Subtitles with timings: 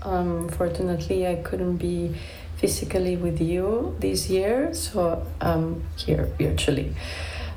[0.00, 0.18] Paola.
[0.18, 2.14] Unfortunately, I couldn't be
[2.56, 6.94] physically with you this year, so I'm here virtually.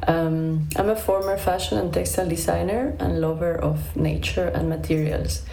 [0.07, 5.43] Um, I'm a former fashion and textile designer and lover of nature and materials.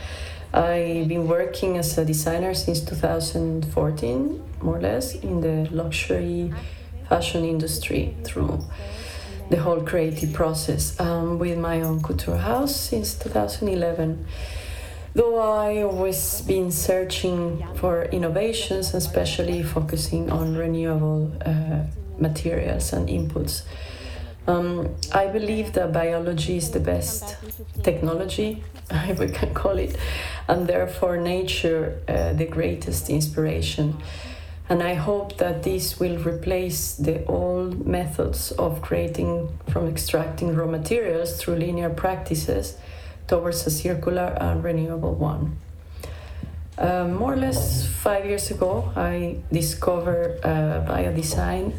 [0.53, 6.53] I've been working as a designer since 2014, more or less, in the luxury
[7.09, 8.65] fashion industry through
[9.51, 14.27] the whole creative process um, with my own couture house since 2011.
[15.15, 21.85] Though I always been searching for innovations, especially focusing on renewable uh,
[22.19, 23.63] materials and inputs.
[24.47, 27.37] Um, I believe that biology is the best
[27.83, 29.97] technology, if we can call it,
[30.47, 33.97] and therefore nature uh, the greatest inspiration.
[34.71, 40.67] And I hope that this will replace the old methods of creating from extracting raw
[40.67, 42.77] materials through linear practices
[43.29, 45.57] towards a circular and renewable one.
[46.79, 51.75] Um, more or less five years ago, I discovered uh, biodesign,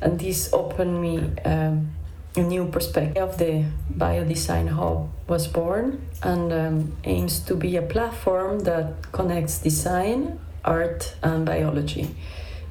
[0.00, 1.90] and this opened me um,
[2.34, 7.82] a new perspective of the Biodesign Hub was born and um, aims to be a
[7.82, 12.14] platform that connects design, art, and biology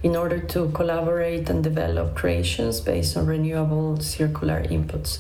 [0.04, 5.20] in order to collaborate and develop creations based on renewable circular inputs,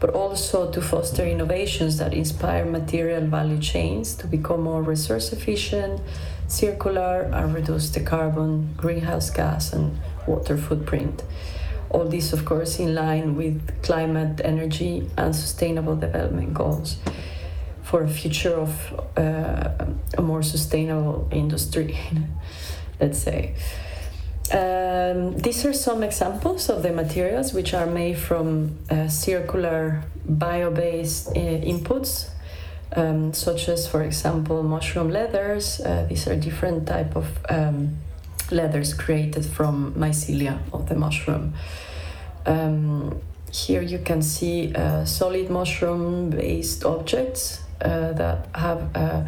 [0.00, 6.00] but also to foster innovations that inspire material value chains to become more resource efficient,
[6.48, 11.22] circular, and reduce the carbon, greenhouse gas, and water footprint
[11.94, 16.96] all this, of course, in line with climate, energy, and sustainable development goals
[17.82, 18.70] for a future of
[19.16, 19.70] uh,
[20.18, 21.96] a more sustainable industry,
[23.00, 23.54] let's say.
[24.52, 31.28] Um, these are some examples of the materials which are made from uh, circular bio-based
[31.28, 32.28] uh, inputs
[32.94, 37.96] um, such as for example mushroom leathers uh, these are different type of um,
[38.50, 41.54] leathers created from mycelia of the mushroom.
[42.46, 43.20] Um,
[43.52, 49.22] here you can see uh, solid mushroom based objects that have uh,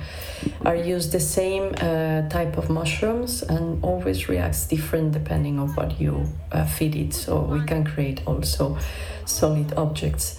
[0.64, 6.00] are used the same uh, type of mushrooms and always reacts different depending on what
[6.00, 7.14] you uh, feed it.
[7.14, 8.78] So we can create also
[9.24, 10.38] solid objects.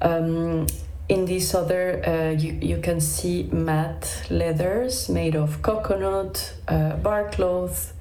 [0.00, 0.66] Um,
[1.08, 6.54] in this other uh, you, you can see matte leathers made of coconut
[7.02, 7.94] bark cloth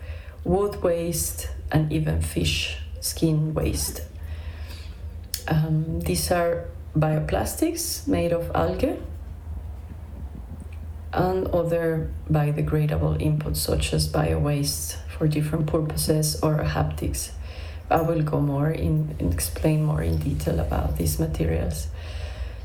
[0.47, 4.01] wood waste, and even fish skin waste.
[5.47, 6.65] Um, these are
[6.95, 8.97] bioplastics made of algae
[11.13, 17.31] and other biodegradable inputs such as bio waste for different purposes or haptics.
[17.89, 21.87] I will go more in and explain more in detail about these materials.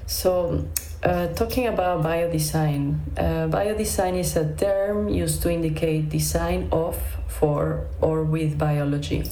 [0.06, 0.66] So,
[1.02, 7.86] uh, talking about biodesign, uh, biodesign is a term used to indicate design of, for,
[8.00, 9.24] or with biology.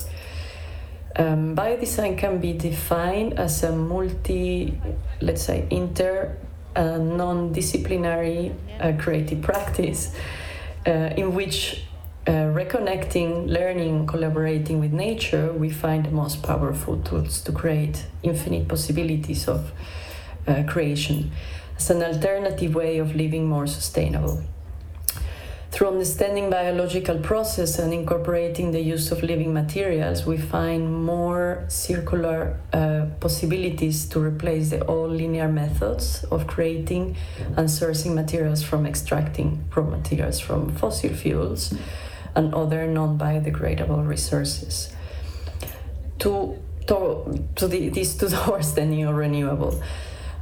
[1.16, 4.81] Um, biodesign can be defined as a multi,
[5.21, 6.38] let's say, inter
[6.76, 10.14] uh, non disciplinary uh, creative practice
[10.86, 11.84] uh, in which
[12.26, 18.69] uh, reconnecting, learning, collaborating with nature, we find the most powerful tools to create infinite
[18.69, 19.72] possibilities of
[20.47, 21.30] uh, creation
[21.76, 24.42] as an alternative way of living more sustainable.
[25.70, 32.58] Through understanding biological process and incorporating the use of living materials, we find more circular
[32.72, 37.16] uh, possibilities to replace the old linear methods of creating
[37.56, 41.72] and sourcing materials from extracting raw materials from fossil fuels
[42.34, 44.92] and other non-biodegradable resources.
[46.19, 49.80] To, to, to the, these towards the new renewable.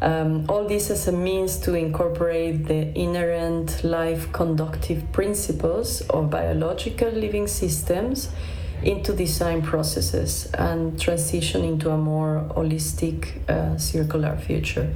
[0.01, 7.11] Um, all this as a means to incorporate the inherent life conductive principles of biological
[7.11, 8.29] living systems
[8.83, 14.95] into design processes and transition into a more holistic uh, circular future.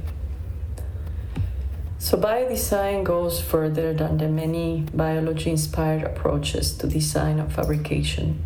[1.99, 8.43] So, biodesign goes further than the many biology inspired approaches to design and fabrication.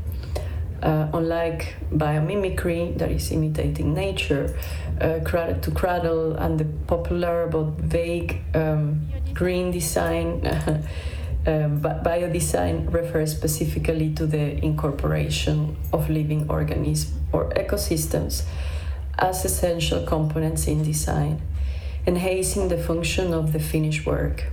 [0.82, 4.56] Uh, unlike biomimicry, that is imitating nature,
[5.02, 10.84] uh, cradle to cradle, and the popular but vague um, green design, uh,
[11.46, 18.44] biodesign refers specifically to the incorporation of living organisms or ecosystems
[19.20, 21.42] as essential components in design,
[22.06, 24.46] enhancing the function of the finished work.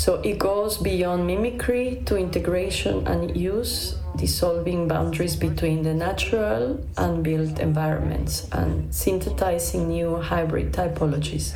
[0.00, 7.22] So it goes beyond mimicry to integration and use, dissolving boundaries between the natural and
[7.22, 11.52] built environments and synthesizing new hybrid typologies.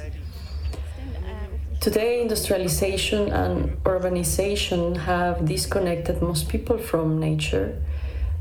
[1.80, 7.80] Today, industrialization and urbanization have disconnected most people from nature,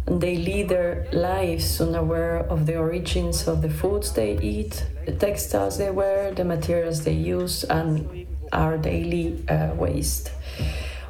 [0.06, 5.14] and they lead their lives unaware of the origins of the foods they eat, the
[5.14, 10.32] textiles they wear, the materials they use, and our daily uh, waste.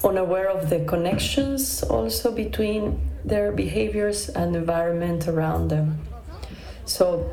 [0.04, 6.00] Unaware of the connections also between their behaviors and the environment around them.
[6.86, 7.32] So,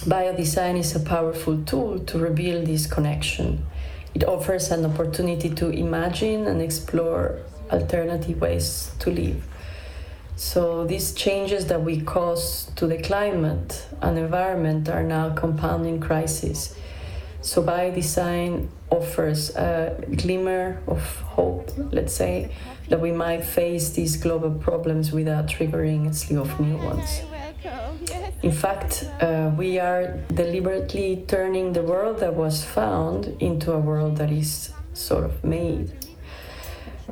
[0.00, 3.66] biodesign is a powerful tool to reveal this connection
[4.14, 7.40] it offers an opportunity to imagine and explore
[7.70, 9.44] alternative ways to live.
[10.36, 16.76] So these changes that we cause to the climate and environment are now compounding crises.
[17.44, 21.02] So biodesign offers a glimmer of
[21.36, 22.50] hope, let's say,
[22.88, 27.20] that we might face these global problems without triggering a slew of new ones.
[28.42, 34.16] In fact, uh, we are deliberately turning the world that was found into a world
[34.16, 35.92] that is sort of made.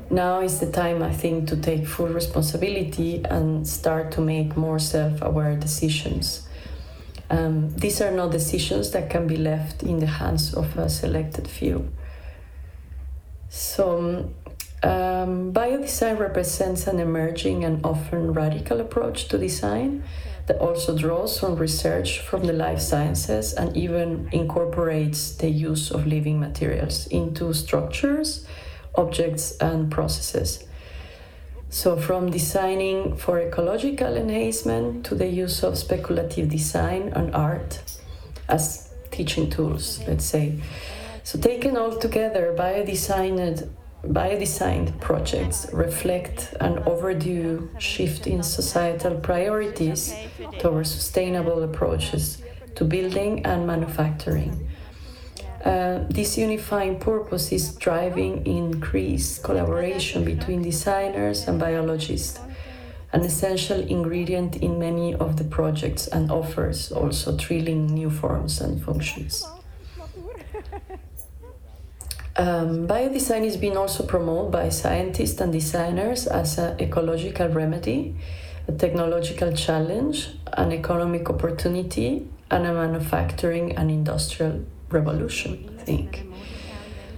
[0.08, 4.78] Now is the time, I think, to take full responsibility and start to make more
[4.78, 6.48] self aware decisions.
[7.32, 11.48] Um, these are not decisions that can be left in the hands of a selected
[11.48, 11.90] few.
[13.48, 14.30] So,
[14.82, 20.04] um, biodesign represents an emerging and often radical approach to design
[20.46, 26.06] that also draws on research from the life sciences and even incorporates the use of
[26.06, 28.46] living materials into structures,
[28.94, 30.64] objects, and processes.
[31.72, 37.80] So, from designing for ecological enhancement to the use of speculative design and art
[38.46, 40.60] as teaching tools, let's say.
[41.24, 43.70] So, taken all together, biodesigned
[44.04, 50.14] biodesigned projects reflect an overdue shift in societal priorities
[50.58, 52.42] towards sustainable approaches
[52.74, 54.68] to building and manufacturing.
[55.64, 62.40] Uh, this unifying purpose is driving increased collaboration between designers and biologists,
[63.12, 68.82] an essential ingredient in many of the projects and offers also thrilling new forms and
[68.82, 69.46] functions.
[72.34, 78.16] Um, biodesign is being also promoted by scientists and designers as an ecological remedy,
[78.66, 86.26] a technological challenge, an economic opportunity, and a manufacturing and industrial revolution, I think.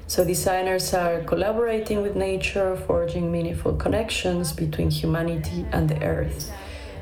[0.07, 6.53] So, designers are collaborating with nature, forging meaningful connections between humanity and the earth.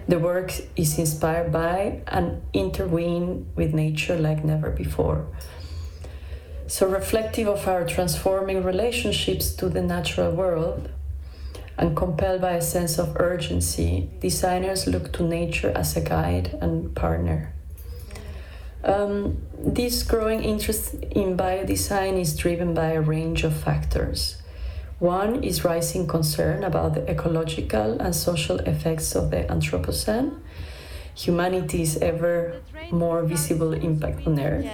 [0.09, 5.27] The work is inspired by and intertwined with nature like never before.
[6.69, 10.89] So, reflective of our transforming relationships to the natural world
[11.77, 16.95] and compelled by a sense of urgency, designers look to nature as a guide and
[16.95, 17.53] partner.
[18.85, 24.43] Um, this growing interest in biodesign is driven by a range of factors.
[24.99, 30.39] One is rising concern about the ecological and social effects of the Anthropocene,
[31.15, 34.67] humanity's ever more visible impact on Earth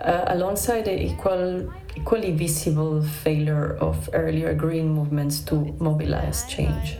[0.00, 6.96] uh, alongside the equal, equally visible failure of earlier green movements to mobilize change.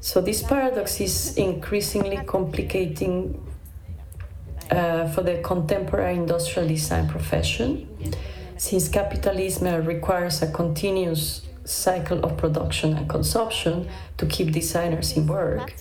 [0.00, 3.40] So, this paradox is increasingly complicating
[4.72, 7.86] uh, for the contemporary industrial design profession,
[8.56, 15.74] since capitalism requires a continuous cycle of production and consumption to keep designers in work.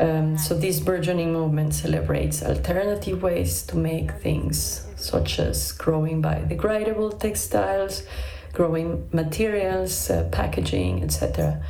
[0.00, 7.18] Um, so, this burgeoning movement celebrates alternative ways to make things such as growing biodegradable
[7.18, 8.04] textiles,
[8.52, 11.60] growing materials, uh, packaging, etc.,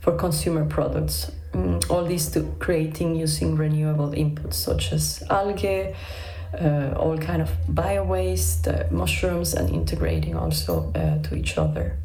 [0.00, 1.30] for consumer products.
[1.56, 5.94] Um, all these to creating using renewable inputs such as algae,
[6.60, 11.96] uh, all kind of bio waste, uh, mushrooms, and integrating also uh, to each other.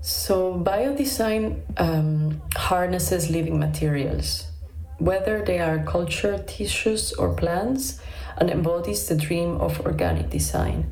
[0.00, 4.48] So biodesign um, harnesses living materials,
[4.98, 8.00] whether they are cultured tissues or plants
[8.38, 10.90] and embodies the dream of organic design.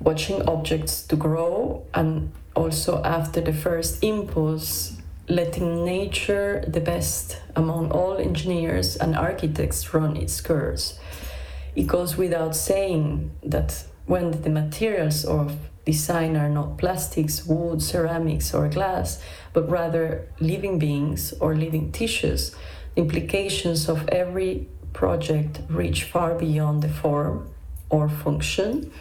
[0.00, 5.01] Watching objects to grow and also after the first impulse,
[5.32, 10.98] letting nature, the best among all engineers and architects, run its course.
[11.74, 18.52] It goes without saying that when the materials of design are not plastics, wood, ceramics,
[18.52, 19.22] or glass,
[19.54, 22.54] but rather living beings or living tissues,
[22.94, 27.48] the implications of every project reach far beyond the form
[27.88, 28.92] or function,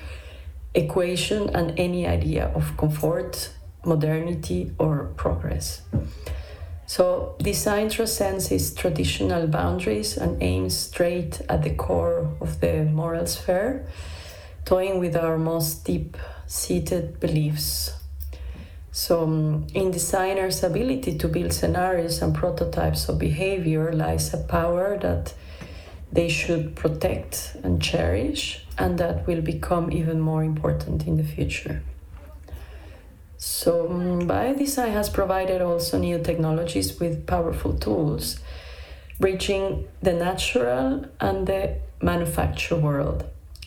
[0.73, 3.49] equation, and any idea of comfort,
[3.85, 5.81] modernity, or progress.
[6.85, 13.27] So, design transcends its traditional boundaries and aims straight at the core of the moral
[13.27, 13.87] sphere,
[14.65, 17.93] toying with our most deep seated beliefs.
[18.91, 24.97] So, um, in designers' ability to build scenarios and prototypes of behavior lies a power
[24.97, 25.33] that
[26.11, 31.81] they should protect and cherish, and that will become even more important in the future.
[33.43, 38.39] So, um, biodesign has provided also new technologies with powerful tools,
[39.19, 43.25] bridging the natural and the manufacture world.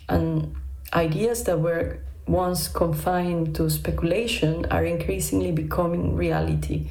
[0.09, 0.54] And
[0.93, 6.87] ideas that were once confined to speculation are increasingly becoming reality.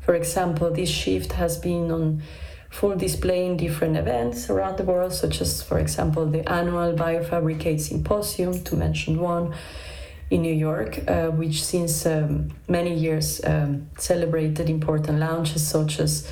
[0.00, 2.24] For example, this shift has been on
[2.70, 7.78] full display in different events around the world, such as, for example, the annual Biofabricate
[7.78, 9.54] Symposium, to mention one,
[10.30, 16.30] in New York, uh, which since um, many years um, celebrated important launches such as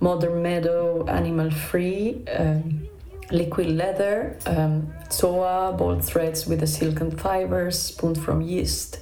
[0.00, 2.22] Modern Meadow, Animal Free.
[2.36, 2.88] Um,
[3.30, 8.98] liquid leather, um, Zoa, Bolt Threads with the silken fibers, spunt from yeast,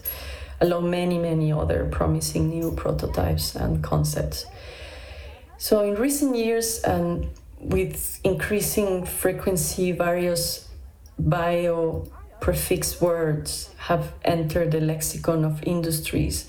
[0.61, 4.47] along many, many other promising new prototypes and concepts.
[5.59, 7.29] So, in recent years, and
[7.59, 10.69] with increasing frequency, various
[11.19, 12.07] bio
[12.45, 16.47] prefix words have entered the lexicon of industries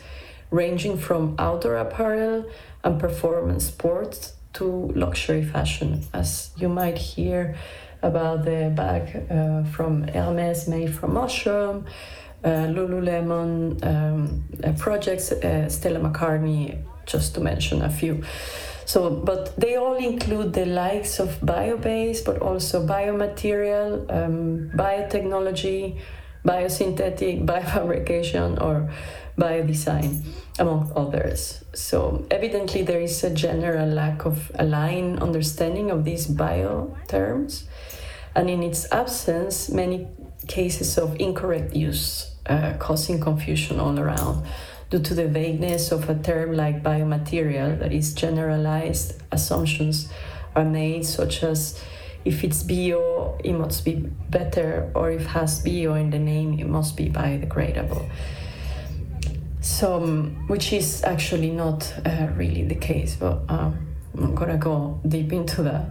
[0.51, 2.45] ranging from outdoor apparel
[2.83, 7.55] and performance sports to luxury fashion, as you might hear
[8.01, 11.85] about the bag uh, from Hermes made from mushroom,
[12.43, 18.21] uh, Lululemon um, uh, projects, uh, Stella McCartney, just to mention a few.
[18.85, 25.99] So, but they all include the likes of bio-based, but also biomaterial, um, biotechnology,
[26.45, 28.91] biosynthetic, biofabrication, or
[29.37, 30.23] biodesign,
[30.59, 31.63] among others.
[31.73, 37.67] So, evidently, there is a general lack of aligned understanding of these bio terms,
[38.35, 40.07] and in its absence, many
[40.47, 44.45] cases of incorrect use uh, causing confusion all around
[44.89, 50.09] due to the vagueness of a term like biomaterial that is generalized assumptions
[50.55, 51.81] are made such as
[52.23, 53.95] if it's bio it must be
[54.29, 58.09] better or if has bio in the name it must be biodegradable
[59.65, 59.99] so,
[60.45, 65.63] which is actually not uh, really the case, but um, I'm gonna go deep into
[65.63, 65.89] that.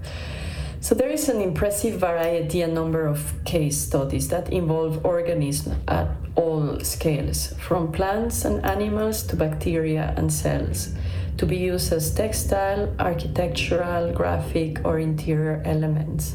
[0.84, 6.08] So, there is an impressive variety and number of case studies that involve organisms at
[6.36, 10.90] all scales, from plants and animals to bacteria and cells,
[11.38, 16.34] to be used as textile, architectural, graphic, or interior elements.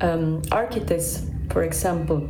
[0.00, 2.26] Um, architects, for example,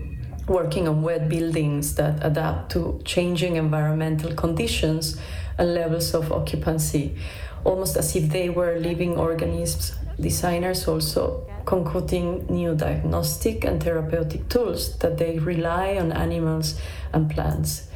[0.49, 5.21] working on wet buildings that adapt to changing environmental conditions
[5.57, 7.14] and levels of occupancy,
[7.62, 9.93] almost as if they were living organisms.
[10.21, 16.81] Designers also concocting new diagnostic and therapeutic tools that they rely on animals
[17.12, 17.88] and plants.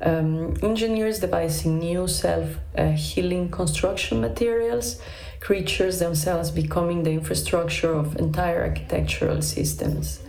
[0.00, 5.00] Um, engineers devising new self uh, healing construction materials,
[5.40, 10.20] creatures themselves becoming the infrastructure of entire architectural systems.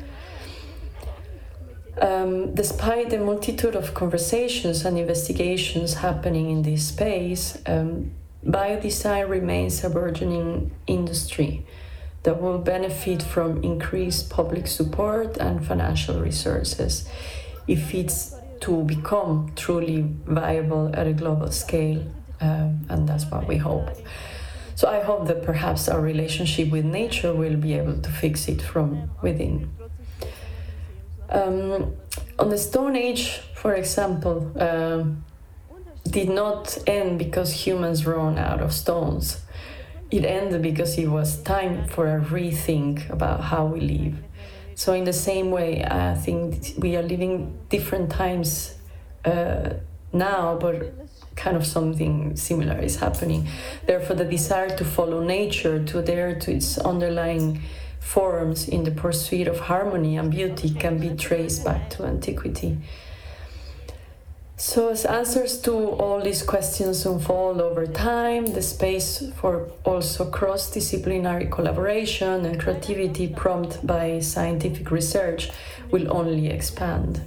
[2.00, 8.12] Um, despite the multitude of conversations and investigations happening in this space, um,
[8.46, 11.66] biodesign remains a burgeoning industry
[12.24, 17.08] that will benefit from increased public support and financial resources
[17.68, 22.04] if it's to become truly viable at a global scale,
[22.42, 23.90] um, and that's what we hope.
[24.76, 28.62] So I hope that perhaps our relationship with nature will be able to fix it
[28.62, 29.72] from within.
[31.30, 31.96] Um,
[32.38, 35.04] on the Stone Age, for example, uh,
[36.10, 39.42] did not end because humans ran out of stones.
[40.12, 44.16] It ended because it was time for a rethink about how we live.
[44.76, 48.76] So, in the same way, I think we are living different times
[49.24, 49.76] uh,
[50.14, 50.94] now, but
[51.36, 53.48] kind of something similar is happening.
[53.86, 57.62] Therefore, the desire to follow nature, to adhere to its underlying
[58.00, 62.78] forms in the pursuit of harmony and beauty can be traced back to antiquity.
[64.58, 70.72] So, as answers to all these questions unfold over time, the space for also cross
[70.72, 75.50] disciplinary collaboration and creativity prompted by scientific research
[75.92, 77.22] will only expand.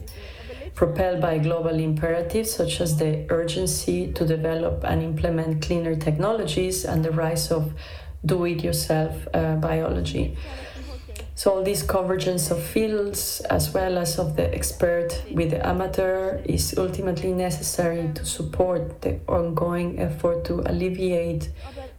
[0.75, 7.05] Propelled by global imperatives such as the urgency to develop and implement cleaner technologies and
[7.05, 7.75] the rise of
[8.25, 10.35] do it yourself uh, biology.
[11.39, 16.43] So all this convergence of fields as well as of the expert with the amateur
[16.45, 21.51] is ultimately necessary to support the ongoing effort to alleviate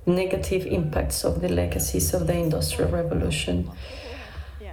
[0.06, 3.72] negative impacts of the legacies of the industrial revolution.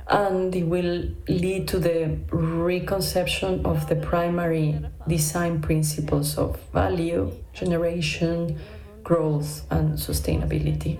[0.08, 8.58] and it will lead to the reconception of the primary design principles of value, generation,
[9.04, 10.98] growth, and sustainability.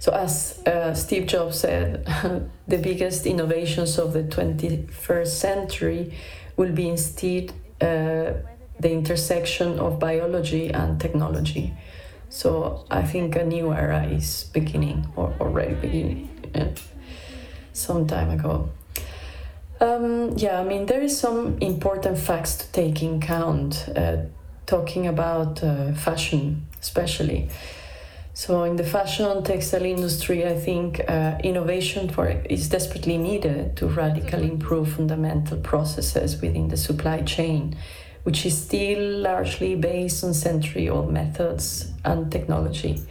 [0.00, 2.04] So, as uh, Steve Jobs said,
[2.66, 6.14] the biggest innovations of the 21st century
[6.56, 8.32] will be instead uh,
[8.80, 11.72] the intersection of biology and technology.
[12.30, 16.28] So, I think a new era is beginning, or already beginning.
[16.54, 16.68] Yeah
[17.72, 18.68] some time ago.
[19.80, 24.16] Um, yeah, I mean, there is some important facts to take in account, uh,
[24.66, 27.48] talking about uh, fashion, especially.
[28.42, 33.86] So, in the fashion textile industry, I think uh, innovation for is desperately needed to
[33.86, 37.76] radically improve fundamental processes within the supply chain,
[38.22, 43.02] which is still largely based on century-old methods and technology.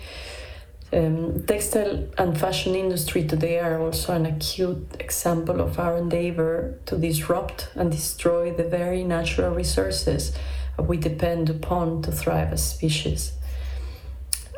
[0.91, 6.97] Um, textile and fashion industry today are also an acute example of our endeavor to
[6.97, 10.33] disrupt and destroy the very natural resources
[10.79, 13.33] we depend upon to thrive as species.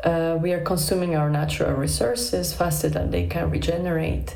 [0.03, 4.35] Uh, we are consuming our natural resources faster than they can regenerate.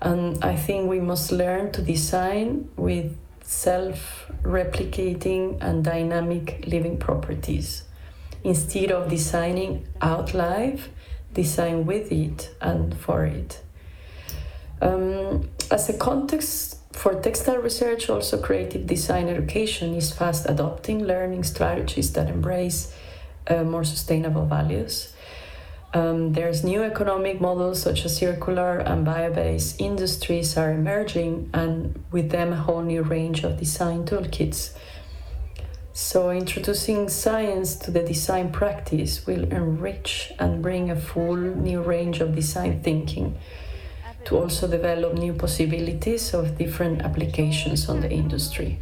[0.00, 7.84] And I think we must learn to design with self replicating and dynamic living properties
[8.44, 10.90] instead of designing out life
[11.34, 13.60] design with it and for it.
[14.80, 21.44] Um, as a context for textile research, also creative design education is fast adopting learning
[21.44, 22.92] strategies that embrace
[23.48, 25.12] uh, more sustainable values.
[25.94, 32.30] Um, there's new economic models such as circular and bio-based industries are emerging, and with
[32.30, 34.74] them a whole new range of design toolkits
[36.00, 42.20] so, introducing science to the design practice will enrich and bring a full new range
[42.20, 43.36] of design thinking
[44.24, 48.78] to also develop new possibilities of different applications on the industry,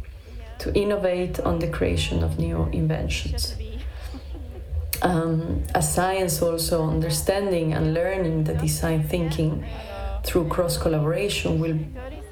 [0.59, 3.55] to innovate on the creation of new inventions.
[5.01, 9.65] Um, as science, also understanding and learning the design thinking
[10.23, 11.79] through cross collaboration will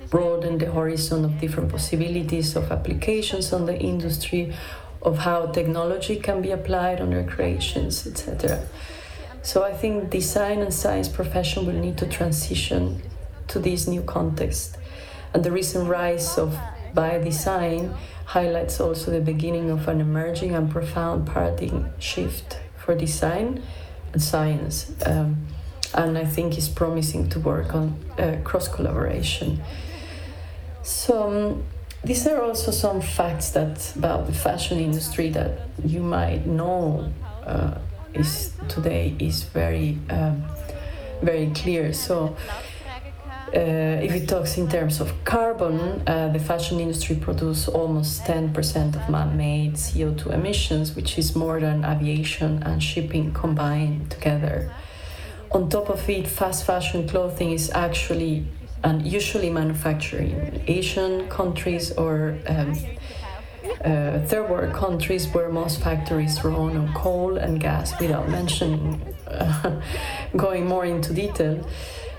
[0.09, 4.53] broaden the horizon of different possibilities of applications on the industry,
[5.01, 8.67] of how technology can be applied on their creations, etc.
[9.43, 13.01] So I think design and science profession will need to transition
[13.47, 14.77] to this new context.
[15.33, 16.57] And the recent rise of
[16.95, 23.61] biodesign highlights also the beginning of an emerging and profound paradigm shift for design
[24.13, 24.91] and science.
[25.05, 25.45] Um,
[25.93, 29.61] and I think is promising to work on uh, cross collaboration.
[30.83, 31.63] So um,
[32.03, 37.11] these are also some facts that about the fashion industry that you might know
[37.45, 37.77] uh,
[38.13, 40.43] is today is very um,
[41.21, 41.93] very clear.
[41.93, 42.35] So.
[43.55, 48.95] Uh, if it talk in terms of carbon, uh, the fashion industry produces almost 10%
[48.97, 54.69] of man-made CO2 emissions, which is more than aviation and shipping combined together.
[55.51, 58.45] On top of it, fast fashion clothing is actually
[58.83, 62.73] and usually manufactured in Asian countries or um,
[63.83, 69.81] uh, third world countries where most factories run on coal and gas without mentioning uh,
[70.35, 71.65] going more into detail.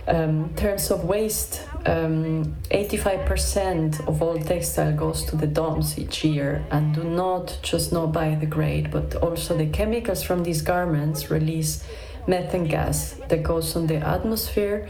[0.08, 6.64] Um, terms of waste, um, 85% of all textile goes to the dumps each year
[6.70, 11.82] and do not just not biodegrade, but also the chemicals from these garments release
[12.28, 14.88] methane gas that goes on the atmosphere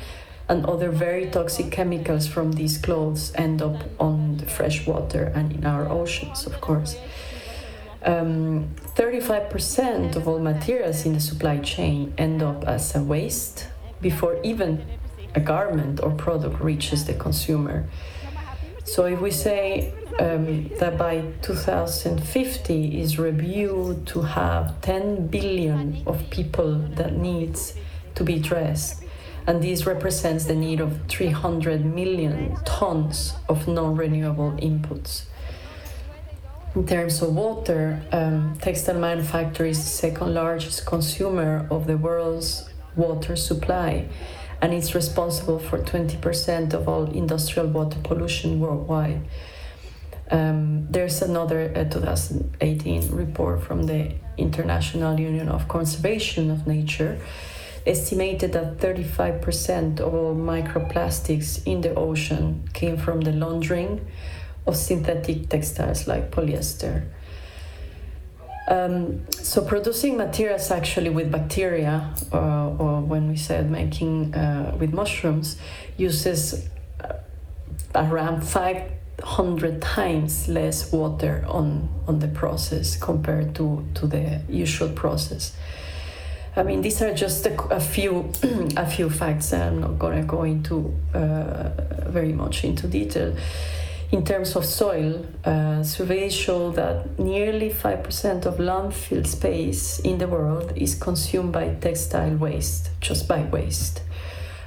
[0.49, 5.51] and other very toxic chemicals from these clothes end up on the fresh water and
[5.51, 6.97] in our oceans, of course.
[8.05, 13.67] Um, 35% of all materials in the supply chain end up as a waste
[14.01, 14.85] before even
[15.37, 17.87] a garment or product reaches the consumer.
[18.85, 26.31] So if we say um, that by 2050 is reviewed to have 10 billion of
[26.31, 27.75] people that needs
[28.15, 29.03] to be dressed,
[29.47, 35.25] and this represents the need of 300 million tons of non-renewable inputs.
[36.75, 42.69] In terms of water, um, textile manufacture is the second largest consumer of the world's
[42.97, 44.09] water supply,
[44.67, 49.23] and it's responsible for 20% of all industrial water pollution worldwide.
[50.29, 57.17] Um, there's another uh, 2018 report from the International Union of Conservation of Nature
[57.87, 64.05] estimated that 35% of all microplastics in the ocean came from the laundering
[64.67, 67.05] of synthetic textiles like polyester.
[68.69, 74.93] Um, so producing materials actually with bacteria, uh, or when we said making uh, with
[74.93, 75.57] mushrooms,
[75.97, 76.69] uses
[77.01, 77.13] uh,
[77.95, 85.57] around 500 times less water on, on the process compared to, to the usual process.
[86.57, 88.33] I mean, these are just a, a few
[88.77, 89.53] a few facts.
[89.53, 91.71] I'm not going to go into uh,
[92.09, 93.37] very much into detail.
[94.13, 100.29] In terms of soil, uh, surveys show that nearly 5% of landfill space in the
[100.29, 104.03] world is consumed by textile waste, just by waste.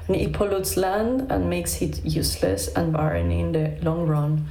[0.07, 4.47] And it pollutes land and makes it useless and barren in the long run.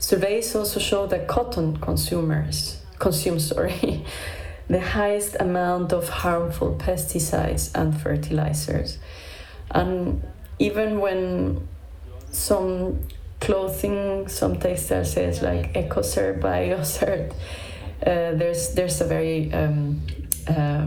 [0.00, 4.04] Surveys also show that cotton consumers consume sorry,
[4.66, 8.98] the highest amount of harmful pesticides and fertilizers.
[9.70, 10.24] And
[10.58, 11.68] even when
[12.32, 13.06] some
[13.44, 17.32] clothing, some textile says like EcoCert, BioCert.
[18.02, 20.02] Uh, there's there's a very um,
[20.46, 20.86] uh,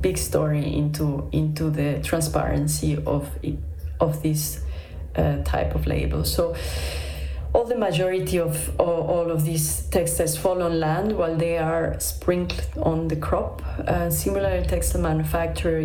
[0.00, 3.28] big story into into the transparency of
[4.00, 4.62] of this
[5.16, 6.24] uh, type of label.
[6.24, 6.54] So
[7.52, 12.66] all the majority of all of these textiles fall on land while they are sprinkled
[12.80, 13.60] on the crop.
[13.86, 15.84] Uh, similar textile manufacturer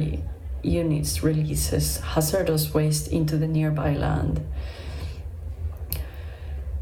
[0.61, 4.39] units releases hazardous waste into the nearby land.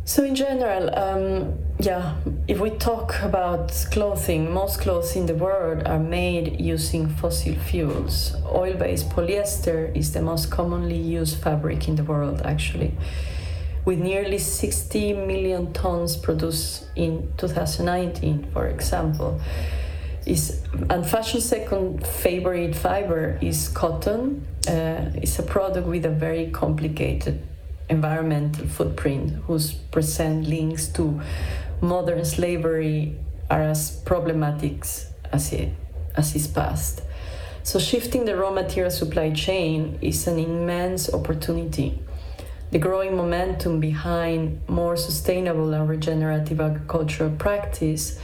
[0.04, 2.16] So in general, um, yeah,
[2.48, 8.36] if we talk about clothing, most clothes in the world are made using fossil fuels.
[8.46, 12.94] Oil-based polyester is the most commonly used fabric in the world, actually,
[13.86, 19.40] with nearly 60 million tons produced in 2019, for example.
[20.26, 24.46] Is and fashion second favorite fiber is cotton.
[24.68, 27.42] Uh, it's a product with a very complicated
[27.92, 31.22] environmental footprint whose present links to
[31.82, 33.16] modern slavery
[33.50, 34.84] are as problematic
[35.32, 35.70] as, it,
[36.16, 37.02] as its past.
[37.64, 42.00] So, shifting the raw material supply chain is an immense opportunity.
[42.72, 48.18] The growing momentum behind more sustainable and regenerative agricultural practice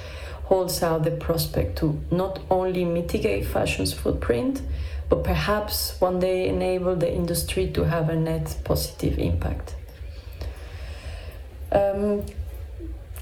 [0.45, 4.61] holds out the prospect to not only mitigate fashion's footprint,
[5.09, 9.75] but perhaps one day enable the industry to have a net positive impact.
[11.71, 12.23] Um,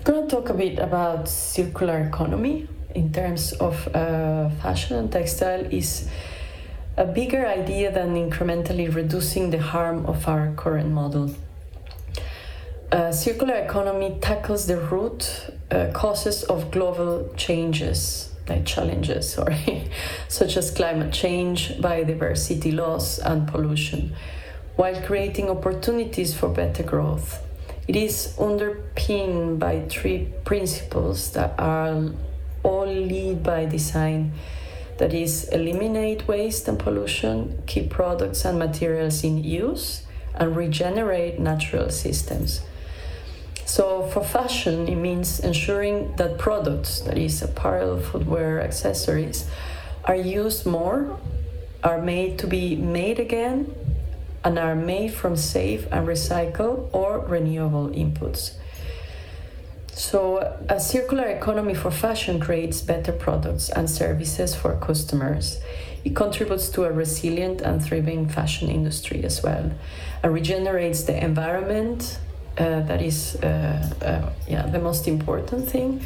[0.04, 5.66] going to talk a bit about circular economy in terms of uh, fashion and textile
[5.72, 6.08] is
[6.98, 11.36] a bigger idea than incrementally reducing the harm of our current model.
[12.92, 19.90] Uh, circular economy tackles the root uh, causes of global changes like challenges, sorry,
[20.28, 24.16] such as climate change, biodiversity loss, and pollution,
[24.76, 27.42] while creating opportunities for better growth.
[27.88, 32.10] It is underpinned by three principles that are
[32.64, 34.34] all lead by design
[34.98, 40.04] that is eliminate waste and pollution keep products and materials in use
[40.34, 42.62] and regenerate natural systems
[43.66, 49.50] so for fashion, it means ensuring that products, that is apparel, footwear, accessories,
[50.06, 51.20] are used more,
[51.84, 53.74] are made to be made again,
[54.44, 58.54] and are made from safe and recycled or renewable inputs.
[59.92, 65.60] So, a circular economy for fashion creates better products and services for customers.
[66.04, 69.72] It contributes to a resilient and thriving fashion industry as well,
[70.22, 72.20] and regenerates the environment,
[72.58, 73.48] that is uh,
[74.02, 76.02] uh, yeah the most important thing.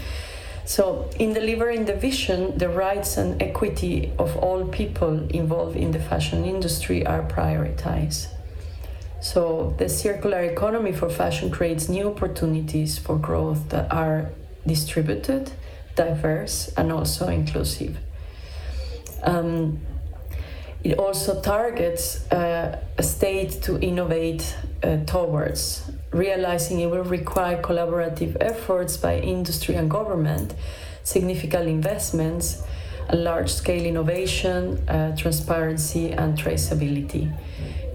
[0.65, 5.99] So, in delivering the vision, the rights and equity of all people involved in the
[5.99, 8.27] fashion industry are prioritized.
[9.19, 14.29] So, the circular economy for fashion creates new opportunities for growth that are
[14.67, 15.51] distributed,
[15.95, 17.97] diverse, and also inclusive.
[19.23, 19.79] Um,
[20.83, 28.36] it also targets uh, a state to innovate uh, towards realizing it will require collaborative
[28.41, 30.56] efforts by industry and government,
[31.04, 32.63] significant investments,
[33.13, 37.32] large scale innovation, uh, transparency, and traceability.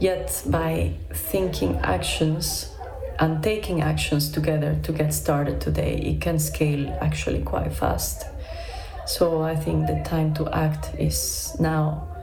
[0.00, 2.70] Yet, by thinking actions
[3.18, 8.26] and taking actions together to get started today, it can scale actually quite fast.
[9.06, 12.13] So, I think the time to act is now.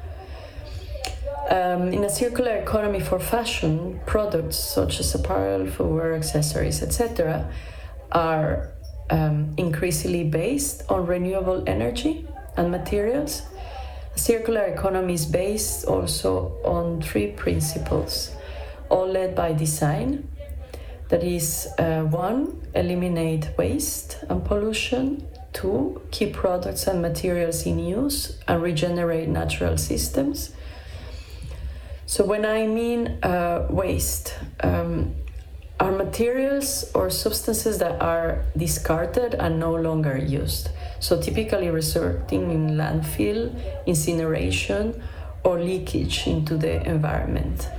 [1.52, 7.52] Um, in a circular economy for fashion, products such as apparel, footwear, accessories, etc.,
[8.14, 8.72] are
[9.10, 13.42] um, increasingly based on renewable energy and materials.
[14.16, 18.32] A circular economy is based also on three principles,
[18.88, 20.30] all led by design.
[21.10, 25.28] That is, uh, one, eliminate waste and pollution.
[25.52, 30.52] Two, keep products and materials in use and regenerate natural systems.
[32.12, 35.16] So, when I mean uh, waste, um,
[35.80, 40.72] are materials or substances that are discarded and no longer used.
[41.00, 45.02] So, typically resulting in landfill, incineration,
[45.46, 47.70] or leakage into the environment.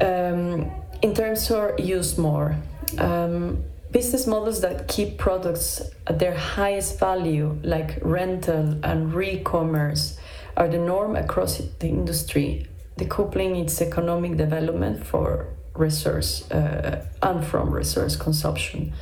[0.00, 2.56] Um, in terms of use more,
[2.98, 10.18] um, business models that keep products at their highest value, like rental and re-commerce,
[10.60, 12.66] are the norm across the industry,
[12.98, 18.92] decoupling its economic development for resource uh, and from resource consumption.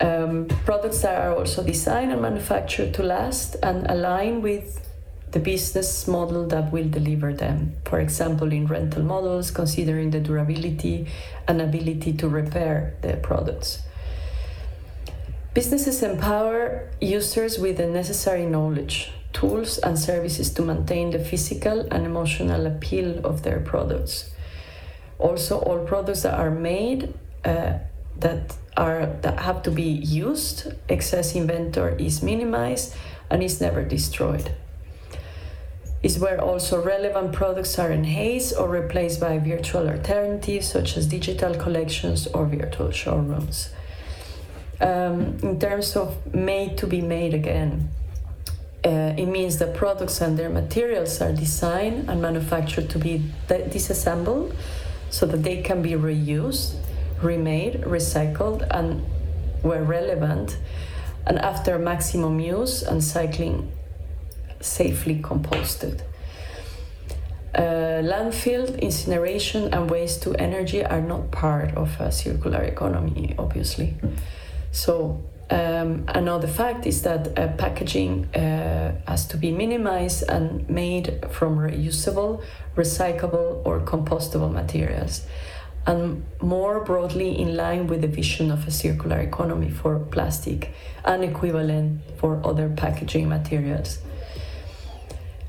[0.00, 4.82] Um, products that are also designed and manufactured to last and align with
[5.30, 7.76] the business model that will deliver them.
[7.84, 11.06] For example, in rental models, considering the durability
[11.46, 13.78] and ability to repair the products.
[15.54, 22.06] Businesses empower users with the necessary knowledge, tools, and services to maintain the physical and
[22.06, 24.30] emotional appeal of their products.
[25.18, 27.12] Also, all products that are made
[27.44, 27.74] uh,
[28.18, 29.90] that are that have to be
[30.22, 32.94] used, excess inventory is minimized
[33.30, 34.50] and is never destroyed
[36.06, 41.52] is where also relevant products are enhanced or replaced by virtual alternatives such as digital
[41.54, 43.70] collections or virtual showrooms.
[44.80, 47.88] Um, in terms of made to be made again,
[48.86, 54.54] uh, it means that products and their materials are designed and manufactured to be disassembled
[55.10, 56.76] so that they can be reused,
[57.20, 59.04] remade, recycled, and
[59.62, 60.56] where relevant,
[61.26, 63.72] and after maximum use and cycling
[64.60, 66.02] safely composted.
[67.56, 73.96] Uh, landfill, incineration, and waste to energy are not part of a circular economy, obviously.
[74.70, 81.24] So, um, another fact is that uh, packaging uh, has to be minimized and made
[81.30, 82.42] from reusable,
[82.74, 85.22] recyclable, or compostable materials,
[85.86, 91.22] and more broadly in line with the vision of a circular economy for plastic and
[91.22, 94.00] equivalent for other packaging materials.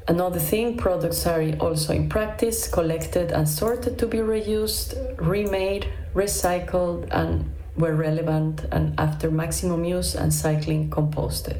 [0.08, 7.10] Another thing, products are also in practice collected and sorted to be reused, remade, recycled,
[7.12, 11.60] and where relevant, and after maximum use and cycling, composted.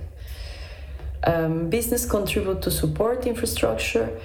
[1.24, 4.20] Um, business contribute to support infrastructure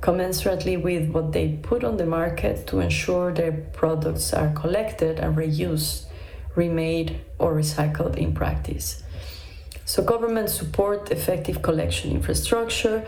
[0.00, 5.36] commensurately with what they put on the market to ensure their products are collected and
[5.36, 6.04] reused,
[6.54, 9.02] remade, or recycled in practice.
[9.84, 13.06] So, government support effective collection infrastructure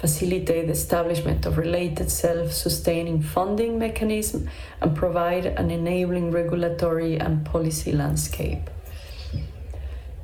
[0.00, 4.48] facilitate the establishment of related self-sustaining funding mechanism
[4.80, 8.70] and provide an enabling regulatory and policy landscape.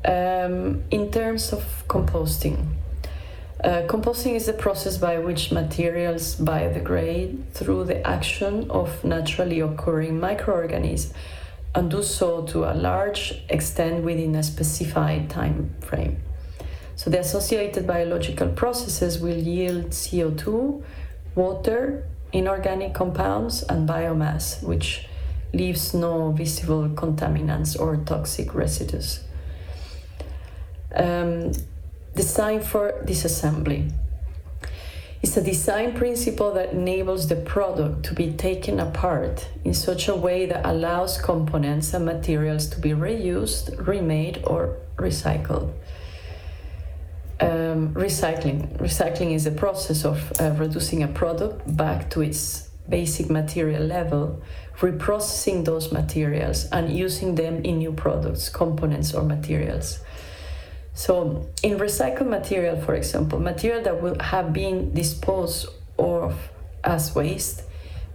[0.02, 2.56] Um, in terms of composting,
[3.62, 10.18] uh, composting is the process by which materials biodegrade through the action of naturally occurring
[10.18, 11.12] microorganisms
[11.74, 16.16] and do so to a large extent within a specified time frame.
[16.96, 20.82] So the associated biological processes will yield CO2,
[21.34, 25.06] water, inorganic compounds, and biomass, which
[25.52, 29.20] leaves no visible contaminants or toxic residues.
[30.94, 31.52] Um,
[32.14, 33.92] design for disassembly
[35.20, 40.14] is a design principle that enables the product to be taken apart in such a
[40.14, 45.74] way that allows components and materials to be reused, remade, or recycled
[47.40, 48.76] um, recycling.
[48.78, 54.42] Recycling is a process of uh, reducing a product back to its basic material level,
[54.78, 59.98] reprocessing those materials, and using them in new products, components, or materials.
[60.94, 65.68] So, in recycled material, for example, material that will have been disposed
[65.98, 66.50] of
[66.84, 67.64] as waste,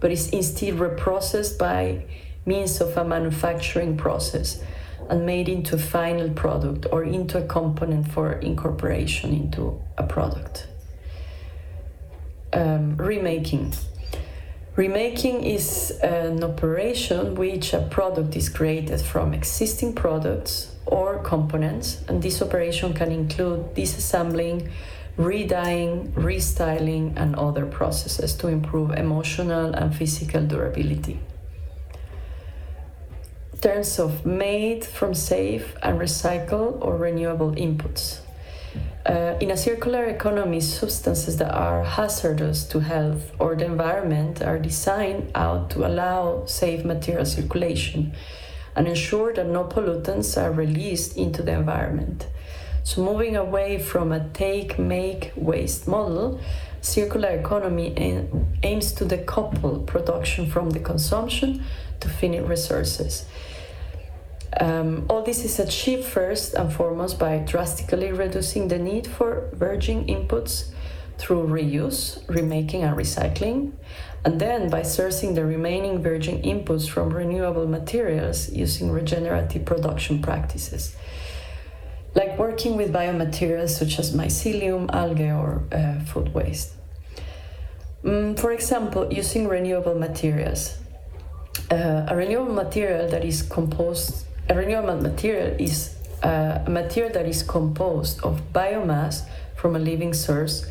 [0.00, 2.04] but is instead reprocessed by
[2.44, 4.60] means of a manufacturing process
[5.10, 10.66] and made into a final product or into a component for incorporation into a product.
[12.52, 13.72] Um, remaking.
[14.76, 22.22] Remaking is an operation which a product is created from existing products or components, and
[22.22, 24.70] this operation can include disassembling,
[25.16, 31.20] redying, restyling, and other processes to improve emotional and physical durability
[33.62, 38.18] terms of made from safe and recycled or renewable inputs.
[39.06, 44.58] Uh, in a circular economy, substances that are hazardous to health or the environment are
[44.58, 48.12] designed out to allow safe material circulation
[48.74, 52.26] and ensure that no pollutants are released into the environment.
[52.84, 56.40] So, moving away from a take, make, waste model,
[56.80, 57.94] circular economy
[58.64, 61.64] aims to decouple production from the consumption
[62.00, 63.24] to finite resources.
[64.60, 70.04] Um, all this is achieved first and foremost by drastically reducing the need for virgin
[70.06, 70.70] inputs
[71.16, 73.72] through reuse, remaking, and recycling,
[74.24, 80.94] and then by sourcing the remaining virgin inputs from renewable materials using regenerative production practices,
[82.14, 86.72] like working with biomaterials such as mycelium, algae, or uh, food waste.
[88.04, 90.76] Mm, for example, using renewable materials.
[91.70, 97.42] Uh, a renewable material that is composed a renewable material is a material that is
[97.42, 99.24] composed of biomass
[99.56, 100.66] from a living source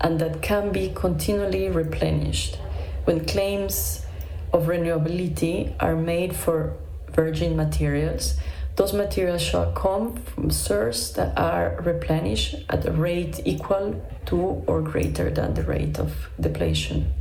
[0.00, 2.56] and that can be continually replenished.
[3.04, 4.04] When claims
[4.52, 6.74] of renewability are made for
[7.10, 8.34] virgin materials,
[8.76, 14.82] those materials shall come from sources that are replenished at a rate equal to or
[14.82, 17.12] greater than the rate of depletion.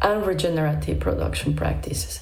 [0.00, 2.20] And regenerative production practices.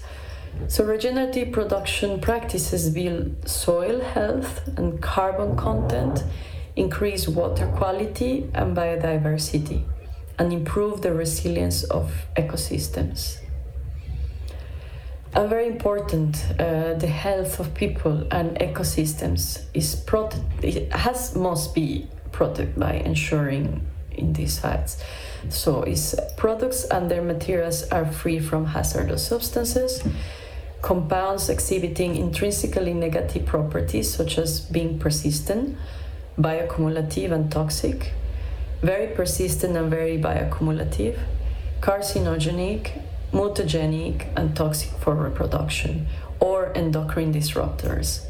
[0.68, 6.24] So, regenerative production practices build soil health and carbon content,
[6.76, 9.84] increase water quality and biodiversity,
[10.38, 13.38] and improve the resilience of ecosystems.
[15.34, 22.06] And very important, uh, the health of people and ecosystems is prote- has must be
[22.30, 25.02] protected by ensuring in these sites.
[25.48, 30.02] So, its products and their materials are free from hazardous substances
[30.82, 35.76] compounds exhibiting intrinsically negative properties such as being persistent,
[36.36, 38.12] bioaccumulative, and toxic,
[38.82, 41.18] very persistent and very bioaccumulative,
[41.80, 43.00] carcinogenic,
[43.32, 46.06] mutagenic, and toxic for reproduction,
[46.40, 48.26] or endocrine disruptors.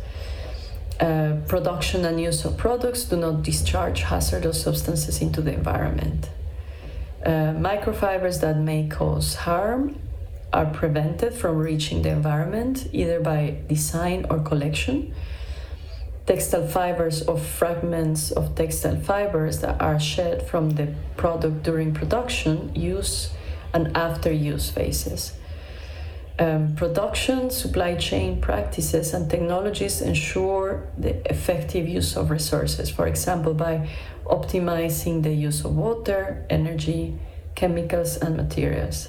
[1.01, 6.29] Uh, production and use of products do not discharge hazardous substances into the environment.
[7.25, 9.99] Uh, microfibers that may cause harm
[10.53, 15.15] are prevented from reaching the environment either by design or collection.
[16.27, 22.73] Textile fibers or fragments of textile fibers that are shed from the product during production,
[22.75, 23.33] use,
[23.75, 25.33] and after use phases.
[26.39, 33.53] Um, production, supply chain practices, and technologies ensure the effective use of resources, for example,
[33.55, 33.89] by
[34.25, 37.19] optimizing the use of water, energy,
[37.55, 39.09] chemicals, and materials.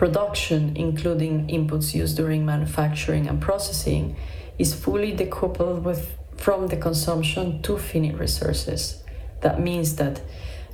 [0.00, 4.16] Production, including inputs used during manufacturing and processing,
[4.58, 9.02] is fully decoupled with, from the consumption to finite resources.
[9.42, 10.22] That means that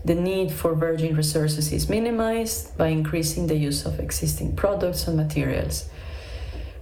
[0.05, 5.17] the need for virgin resources is minimized by increasing the use of existing products and
[5.17, 5.89] materials.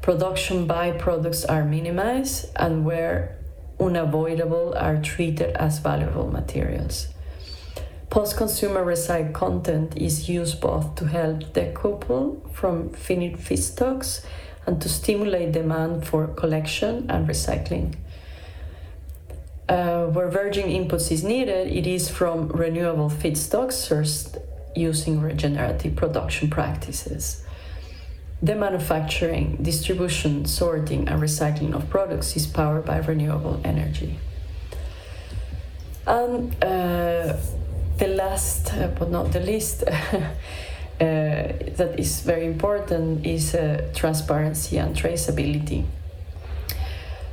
[0.03, 3.39] Production byproducts are minimized and where
[3.81, 7.09] unavoidable are treated as valuable materials.
[8.14, 14.24] Post-consumer recycled content is used both to help decouple from finite feedstocks
[14.66, 17.96] and to stimulate demand for collection and recycling.
[19.68, 24.40] Uh, where virgin inputs is needed, it is from renewable feedstocks sourced
[24.77, 27.44] using regenerative production practices.
[28.40, 34.20] The manufacturing, distribution, sorting, and recycling of products is powered by renewable energy.
[36.07, 37.38] And uh,
[37.99, 39.93] the last uh, but not the least uh,
[41.01, 45.85] that is very important is uh, transparency and traceability.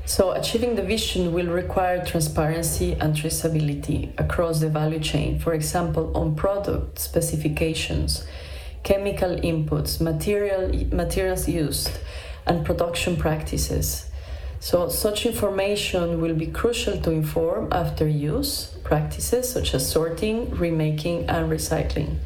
[0.06, 6.12] So, achieving the vision will require transparency and traceability across the value chain, for example,
[6.18, 8.26] on product specifications,
[8.84, 11.92] chemical inputs, material, materials used,
[12.46, 14.11] and production practices.
[14.64, 21.28] So, such information will be crucial to inform after use practices such as sorting, remaking,
[21.28, 22.18] and recycling.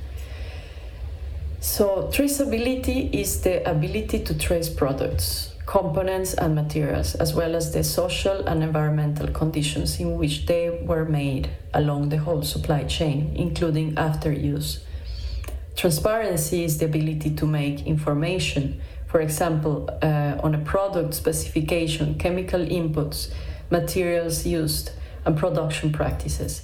[1.61, 7.85] So, traceability is the ability to trace products, components, and materials, as well as the
[7.85, 13.97] social and environmental conditions in which they were made along the whole supply chain, including
[13.97, 14.83] after use.
[15.77, 22.59] Transparency is the ability to make information for example, uh, on a product specification, chemical
[22.59, 23.31] inputs,
[23.69, 24.91] materials used,
[25.25, 26.63] and production practices.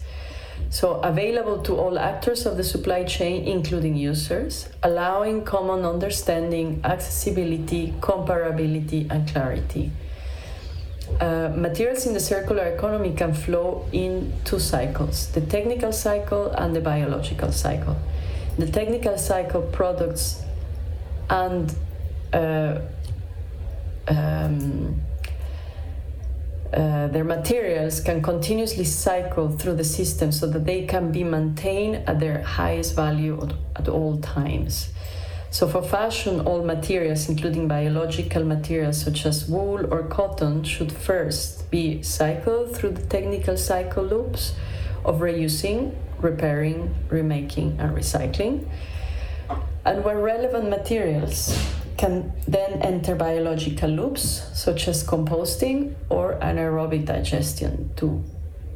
[0.69, 7.93] So, available to all actors of the supply chain, including users, allowing common understanding, accessibility,
[7.99, 9.91] comparability, and clarity.
[11.19, 16.73] Uh, materials in the circular economy can flow in two cycles the technical cycle and
[16.73, 17.97] the biological cycle.
[18.57, 20.41] The technical cycle products
[21.29, 21.73] and
[22.33, 22.81] uh,
[24.07, 25.01] um,
[26.73, 31.95] uh, their materials can continuously cycle through the system so that they can be maintained
[32.07, 34.89] at their highest value at, at all times.
[35.49, 41.69] So, for fashion, all materials, including biological materials such as wool or cotton, should first
[41.69, 44.55] be cycled through the technical cycle loops
[45.03, 48.65] of reusing, repairing, remaking, and recycling.
[49.83, 51.53] And where relevant materials
[52.01, 54.23] can then enter biological loops
[54.55, 58.23] such as composting or anaerobic digestion to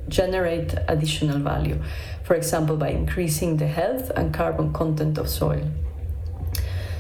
[0.07, 1.81] generate additional value,
[2.23, 5.67] for example, by increasing the health and carbon content of soil.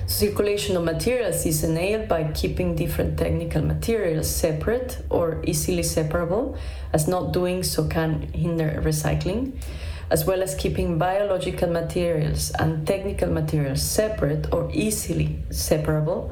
[0.07, 6.57] Circulation of materials is enabled by keeping different technical materials separate or easily separable,
[6.91, 9.53] as not doing so can hinder recycling
[10.09, 16.31] as well as keeping biological materials and technical materials separate or easily separable,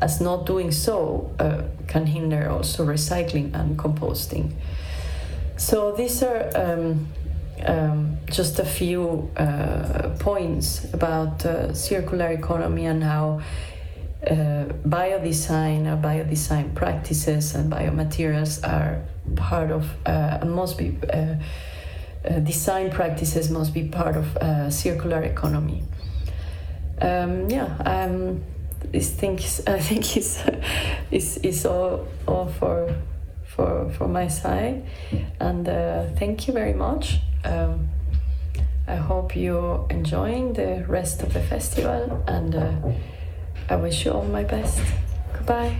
[0.00, 4.52] as not doing so uh, can hinder also recycling and composting.
[5.56, 7.08] So these are um,
[7.66, 13.42] um, just a few uh, points about uh, circular economy and how
[14.26, 19.02] uh, biodesign or biodesign practices and biomaterials are
[19.36, 21.36] part of uh, must be uh, uh,
[22.22, 25.82] uh, design practices must be part of a circular economy.
[27.00, 28.42] Um, yeah, um,
[28.90, 30.42] these things I think is
[31.10, 32.94] is is all all for
[33.44, 34.84] for for my side,
[35.40, 37.20] and uh, thank you very much.
[37.44, 37.88] Um,
[38.86, 42.72] I hope you're enjoying the rest of the festival, and uh,
[43.68, 44.80] I wish you all my best.
[45.32, 45.76] Goodbye.